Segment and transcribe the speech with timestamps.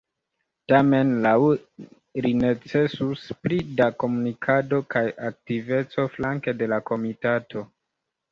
[0.71, 1.33] Tamen laŭ
[2.25, 7.63] li necesus pli da komunikado kaj aktiveco flanke de la komitato.